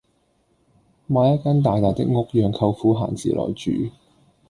[1.05, 3.93] 買一間大大的屋讓舅父閒時來住